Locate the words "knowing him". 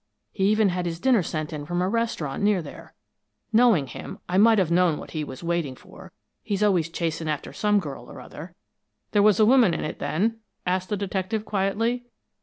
3.53-4.17